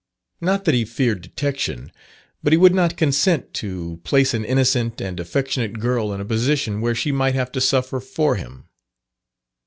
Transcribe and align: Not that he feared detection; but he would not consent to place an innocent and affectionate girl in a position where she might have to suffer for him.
Not 0.41 0.65
that 0.65 0.73
he 0.73 0.83
feared 0.83 1.21
detection; 1.21 1.91
but 2.41 2.51
he 2.51 2.57
would 2.57 2.73
not 2.73 2.97
consent 2.97 3.53
to 3.53 4.01
place 4.03 4.33
an 4.33 4.43
innocent 4.43 4.99
and 4.99 5.19
affectionate 5.19 5.73
girl 5.73 6.11
in 6.11 6.19
a 6.19 6.25
position 6.25 6.81
where 6.81 6.95
she 6.95 7.11
might 7.11 7.35
have 7.35 7.51
to 7.51 7.61
suffer 7.61 7.99
for 7.99 8.33
him. 8.35 8.65